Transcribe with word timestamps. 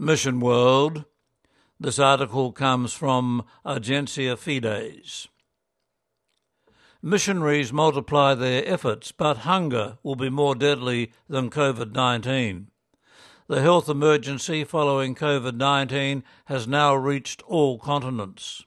Mission 0.00 0.40
World. 0.40 1.04
This 1.78 1.98
article 1.98 2.52
comes 2.52 2.94
from 2.94 3.44
Agencia 3.66 4.34
Fides. 4.38 5.28
Missionaries 7.02 7.70
multiply 7.70 8.34
their 8.34 8.66
efforts, 8.66 9.12
but 9.12 9.44
hunger 9.44 9.98
will 10.02 10.16
be 10.16 10.30
more 10.30 10.54
deadly 10.54 11.12
than 11.28 11.50
COVID 11.50 11.92
19. 11.92 12.68
The 13.46 13.60
health 13.60 13.90
emergency 13.90 14.64
following 14.64 15.14
COVID 15.14 15.56
19 15.56 16.24
has 16.46 16.66
now 16.66 16.94
reached 16.94 17.42
all 17.42 17.78
continents. 17.78 18.64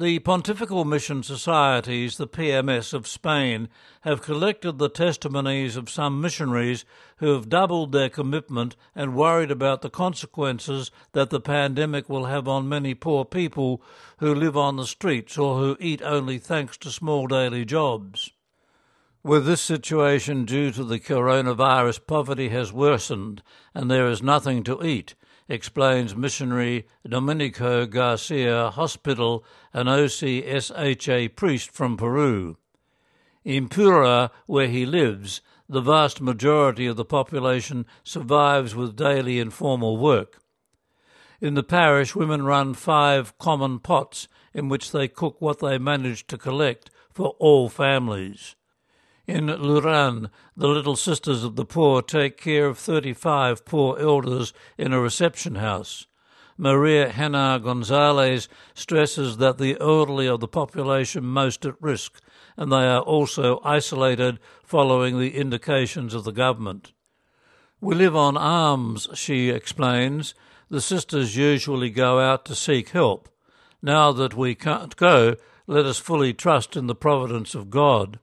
The 0.00 0.20
Pontifical 0.20 0.84
Mission 0.84 1.24
Societies, 1.24 2.18
the 2.18 2.28
PMS 2.28 2.94
of 2.94 3.08
Spain, 3.08 3.68
have 4.02 4.22
collected 4.22 4.78
the 4.78 4.88
testimonies 4.88 5.74
of 5.74 5.90
some 5.90 6.20
missionaries 6.20 6.84
who 7.16 7.34
have 7.34 7.48
doubled 7.48 7.90
their 7.90 8.08
commitment 8.08 8.76
and 8.94 9.16
worried 9.16 9.50
about 9.50 9.82
the 9.82 9.90
consequences 9.90 10.92
that 11.14 11.30
the 11.30 11.40
pandemic 11.40 12.08
will 12.08 12.26
have 12.26 12.46
on 12.46 12.68
many 12.68 12.94
poor 12.94 13.24
people 13.24 13.82
who 14.18 14.32
live 14.32 14.56
on 14.56 14.76
the 14.76 14.86
streets 14.86 15.36
or 15.36 15.58
who 15.58 15.76
eat 15.80 16.00
only 16.02 16.38
thanks 16.38 16.76
to 16.76 16.92
small 16.92 17.26
daily 17.26 17.64
jobs. 17.64 18.30
With 19.24 19.46
this 19.46 19.60
situation 19.60 20.44
due 20.44 20.70
to 20.70 20.84
the 20.84 21.00
coronavirus, 21.00 22.06
poverty 22.06 22.50
has 22.50 22.72
worsened 22.72 23.42
and 23.74 23.90
there 23.90 24.06
is 24.06 24.22
nothing 24.22 24.62
to 24.62 24.80
eat 24.80 25.16
explains 25.48 26.14
missionary 26.14 26.86
Domenico 27.08 27.86
Garcia 27.86 28.70
Hospital, 28.70 29.44
an 29.72 29.86
OCSHA 29.86 31.34
priest 31.34 31.70
from 31.72 31.96
Peru. 31.96 32.56
In 33.44 33.68
Piura, 33.68 34.30
where 34.46 34.68
he 34.68 34.84
lives, 34.84 35.40
the 35.68 35.80
vast 35.80 36.20
majority 36.20 36.86
of 36.86 36.96
the 36.96 37.04
population 37.04 37.86
survives 38.04 38.74
with 38.74 38.96
daily 38.96 39.38
informal 39.38 39.96
work. 39.96 40.42
In 41.40 41.54
the 41.54 41.62
parish, 41.62 42.14
women 42.14 42.42
run 42.42 42.74
five 42.74 43.36
common 43.38 43.78
pots 43.78 44.28
in 44.52 44.68
which 44.68 44.90
they 44.90 45.08
cook 45.08 45.40
what 45.40 45.60
they 45.60 45.78
manage 45.78 46.26
to 46.26 46.36
collect 46.36 46.90
for 47.10 47.36
all 47.38 47.68
families. 47.68 48.56
In 49.28 49.48
Lurin, 49.48 50.30
the 50.56 50.68
Little 50.68 50.96
Sisters 50.96 51.44
of 51.44 51.54
the 51.54 51.66
Poor 51.66 52.00
take 52.00 52.38
care 52.38 52.64
of 52.64 52.78
35 52.78 53.66
poor 53.66 53.98
elders 53.98 54.54
in 54.78 54.94
a 54.94 55.02
reception 55.02 55.56
house. 55.56 56.06
Maria 56.56 57.10
Hena 57.10 57.60
Gonzalez 57.62 58.48
stresses 58.72 59.36
that 59.36 59.58
the 59.58 59.76
elderly 59.82 60.26
are 60.26 60.38
the 60.38 60.48
population 60.48 61.26
most 61.26 61.66
at 61.66 61.74
risk, 61.78 62.22
and 62.56 62.72
they 62.72 62.86
are 62.86 63.02
also 63.02 63.60
isolated 63.62 64.38
following 64.64 65.18
the 65.18 65.36
indications 65.36 66.14
of 66.14 66.24
the 66.24 66.32
government. 66.32 66.94
We 67.82 67.96
live 67.96 68.16
on 68.16 68.38
alms, 68.38 69.08
she 69.12 69.50
explains. 69.50 70.34
The 70.70 70.80
sisters 70.80 71.36
usually 71.36 71.90
go 71.90 72.18
out 72.18 72.46
to 72.46 72.54
seek 72.54 72.88
help. 72.88 73.28
Now 73.82 74.10
that 74.10 74.32
we 74.32 74.54
can't 74.54 74.96
go, 74.96 75.36
let 75.66 75.84
us 75.84 75.98
fully 75.98 76.32
trust 76.32 76.78
in 76.78 76.86
the 76.86 76.94
providence 76.94 77.54
of 77.54 77.68
God. 77.68 78.20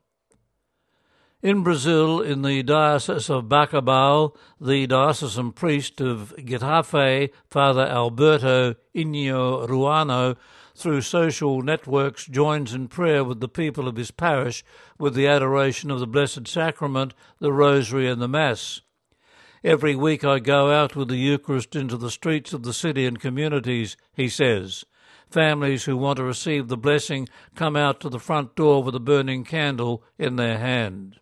In 1.46 1.62
Brazil, 1.62 2.22
in 2.22 2.42
the 2.42 2.64
Diocese 2.64 3.30
of 3.30 3.44
Bacabal, 3.44 4.36
the 4.60 4.88
diocesan 4.88 5.52
priest 5.52 6.02
of 6.02 6.34
Getafe, 6.40 7.30
Father 7.48 7.86
Alberto 7.86 8.74
Inho 8.96 9.68
Ruano, 9.68 10.38
through 10.74 11.02
social 11.02 11.62
networks 11.62 12.26
joins 12.26 12.74
in 12.74 12.88
prayer 12.88 13.24
with 13.24 13.42
the 13.42 13.48
people 13.48 13.88
of 13.88 13.96
his 13.96 14.10
parish 14.10 14.66
with 14.98 15.14
the 15.14 15.28
adoration 15.28 15.92
of 15.92 16.00
the 16.00 16.08
Blessed 16.08 16.48
Sacrament, 16.48 17.14
the 17.38 17.54
Rosary, 17.54 18.10
and 18.10 18.20
the 18.20 18.28
Mass. 18.28 18.82
Every 19.64 19.96
week 19.96 20.24
I 20.24 20.40
go 20.40 20.72
out 20.72 20.96
with 20.96 21.10
the 21.10 21.16
Eucharist 21.16 21.76
into 21.76 21.96
the 21.96 22.10
streets 22.10 22.54
of 22.54 22.64
the 22.64 22.74
city 22.74 23.06
and 23.06 23.22
communities, 23.22 23.98
he 24.16 24.30
says. 24.30 24.84
Families 25.30 25.84
who 25.84 25.96
want 25.96 26.18
to 26.18 26.24
receive 26.24 26.70
the 26.70 26.76
blessing 26.76 27.30
come 27.54 27.76
out 27.76 28.00
to 28.00 28.10
the 28.10 28.20
front 28.20 28.56
door 28.56 28.82
with 28.82 28.96
a 28.96 29.00
burning 29.00 29.44
candle 29.44 30.04
in 30.18 30.38
their 30.38 30.58
hand. 30.58 31.20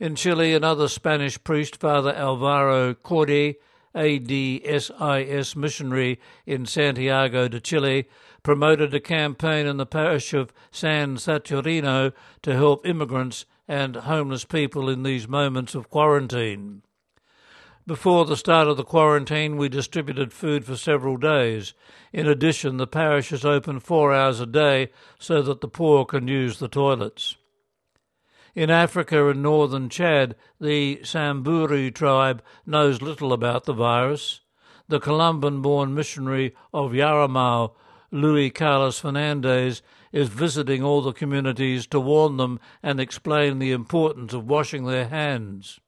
In 0.00 0.14
Chile, 0.14 0.54
another 0.54 0.86
Spanish 0.86 1.42
priest, 1.42 1.76
Father 1.80 2.14
Alvaro 2.14 2.94
Cordy, 2.94 3.56
ADSIS 3.96 5.56
missionary 5.56 6.20
in 6.46 6.66
Santiago 6.66 7.48
de 7.48 7.58
Chile, 7.58 8.08
promoted 8.44 8.94
a 8.94 9.00
campaign 9.00 9.66
in 9.66 9.76
the 9.76 9.86
parish 9.86 10.32
of 10.34 10.52
San 10.70 11.16
Saturnino 11.16 12.12
to 12.42 12.54
help 12.54 12.86
immigrants 12.86 13.44
and 13.66 13.96
homeless 13.96 14.44
people 14.44 14.88
in 14.88 15.02
these 15.02 15.26
moments 15.26 15.74
of 15.74 15.90
quarantine. 15.90 16.82
Before 17.84 18.24
the 18.24 18.36
start 18.36 18.68
of 18.68 18.76
the 18.76 18.84
quarantine, 18.84 19.56
we 19.56 19.68
distributed 19.68 20.32
food 20.32 20.64
for 20.64 20.76
several 20.76 21.16
days. 21.16 21.74
In 22.12 22.28
addition, 22.28 22.76
the 22.76 22.86
parish 22.86 23.32
is 23.32 23.44
open 23.44 23.80
four 23.80 24.14
hours 24.14 24.38
a 24.38 24.46
day 24.46 24.90
so 25.18 25.42
that 25.42 25.60
the 25.60 25.66
poor 25.66 26.04
can 26.04 26.28
use 26.28 26.60
the 26.60 26.68
toilets. 26.68 27.37
In 28.58 28.70
Africa 28.70 29.28
and 29.28 29.40
northern 29.40 29.88
Chad, 29.88 30.34
the 30.60 30.98
Samburu 31.04 31.92
tribe 31.92 32.42
knows 32.66 33.00
little 33.00 33.32
about 33.32 33.66
the 33.66 33.72
virus. 33.72 34.40
The 34.88 34.98
Colombian 34.98 35.62
born 35.62 35.94
missionary 35.94 36.56
of 36.74 36.90
Yarumal, 36.90 37.76
Luis 38.10 38.50
Carlos 38.52 38.98
Fernandez, 38.98 39.80
is 40.10 40.28
visiting 40.28 40.82
all 40.82 41.02
the 41.02 41.12
communities 41.12 41.86
to 41.86 42.00
warn 42.00 42.36
them 42.36 42.58
and 42.82 42.98
explain 42.98 43.60
the 43.60 43.70
importance 43.70 44.32
of 44.32 44.50
washing 44.50 44.86
their 44.86 45.06
hands. 45.06 45.78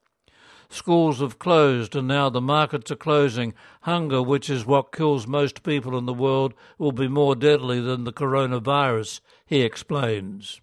Schools 0.69 1.19
have 1.19 1.41
closed 1.41 1.97
and 1.97 2.07
now 2.07 2.31
the 2.31 2.41
markets 2.41 2.93
are 2.93 2.95
closing. 2.95 3.53
Hunger, 3.81 4.23
which 4.23 4.49
is 4.49 4.65
what 4.65 4.93
kills 4.93 5.27
most 5.27 5.65
people 5.65 5.99
in 5.99 6.07
the 6.07 6.15
world, 6.15 6.55
will 6.79 6.93
be 6.93 7.09
more 7.09 7.35
deadly 7.35 7.81
than 7.81 8.05
the 8.05 8.13
coronavirus, 8.13 9.19
he 9.45 9.63
explains. 9.63 10.61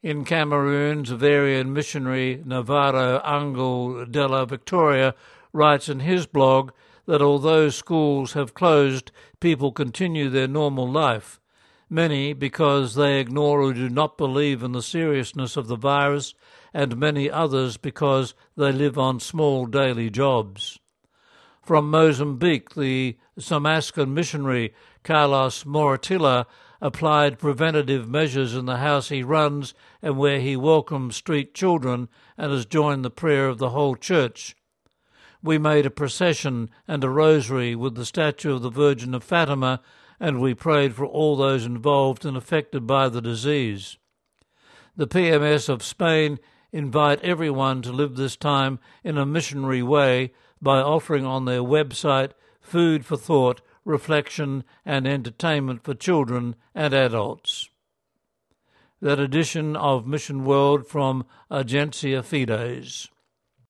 In 0.00 0.24
Cameroon, 0.24 1.02
Xaverian 1.04 1.70
missionary 1.70 2.40
Navarro 2.44 3.20
Angel 3.26 4.06
de 4.06 4.28
la 4.28 4.44
Victoria 4.44 5.12
writes 5.52 5.88
in 5.88 5.98
his 5.98 6.24
blog 6.24 6.70
that 7.06 7.20
although 7.20 7.68
schools 7.68 8.34
have 8.34 8.54
closed, 8.54 9.10
people 9.40 9.72
continue 9.72 10.28
their 10.28 10.46
normal 10.46 10.88
life. 10.88 11.40
Many 11.90 12.32
because 12.32 12.94
they 12.94 13.18
ignore 13.18 13.60
or 13.60 13.72
do 13.72 13.88
not 13.88 14.16
believe 14.16 14.62
in 14.62 14.70
the 14.70 14.82
seriousness 14.82 15.56
of 15.56 15.66
the 15.66 15.74
virus, 15.74 16.32
and 16.72 16.96
many 16.96 17.28
others 17.28 17.76
because 17.76 18.34
they 18.56 18.70
live 18.70 18.98
on 18.98 19.18
small 19.18 19.66
daily 19.66 20.10
jobs. 20.10 20.78
From 21.68 21.90
Mozambique, 21.90 22.74
the 22.74 23.18
Somascan 23.38 24.08
missionary 24.08 24.72
Carlos 25.04 25.64
Moratilla 25.64 26.46
applied 26.80 27.38
preventative 27.38 28.08
measures 28.08 28.54
in 28.54 28.64
the 28.64 28.78
house 28.78 29.10
he 29.10 29.22
runs 29.22 29.74
and 30.00 30.16
where 30.16 30.40
he 30.40 30.56
welcomes 30.56 31.16
street 31.16 31.52
children 31.52 32.08
and 32.38 32.52
has 32.52 32.64
joined 32.64 33.04
the 33.04 33.10
prayer 33.10 33.48
of 33.48 33.58
the 33.58 33.68
whole 33.68 33.96
church. 33.96 34.56
We 35.42 35.58
made 35.58 35.84
a 35.84 35.90
procession 35.90 36.70
and 36.88 37.04
a 37.04 37.10
rosary 37.10 37.74
with 37.74 37.96
the 37.96 38.06
statue 38.06 38.54
of 38.54 38.62
the 38.62 38.70
Virgin 38.70 39.12
of 39.12 39.22
Fatima, 39.22 39.82
and 40.18 40.40
we 40.40 40.54
prayed 40.54 40.94
for 40.94 41.04
all 41.04 41.36
those 41.36 41.66
involved 41.66 42.24
and 42.24 42.34
affected 42.34 42.86
by 42.86 43.10
the 43.10 43.20
disease. 43.20 43.98
The 44.96 45.06
PMS 45.06 45.68
of 45.68 45.82
Spain 45.82 46.38
invite 46.72 47.20
everyone 47.20 47.82
to 47.82 47.92
live 47.92 48.16
this 48.16 48.36
time 48.36 48.78
in 49.04 49.18
a 49.18 49.26
missionary 49.26 49.82
way 49.82 50.32
by 50.60 50.78
offering 50.80 51.24
on 51.24 51.44
their 51.44 51.60
website 51.60 52.32
food 52.60 53.04
for 53.04 53.16
thought 53.16 53.60
reflection, 53.88 54.62
and 54.84 55.08
entertainment 55.08 55.82
for 55.82 55.94
children 55.94 56.54
and 56.74 56.92
adults. 56.92 57.70
That 59.00 59.18
edition 59.18 59.76
of 59.76 60.06
Mission 60.06 60.44
World 60.44 60.86
from 60.86 61.24
Agencia 61.50 62.22
Fides. 62.22 63.08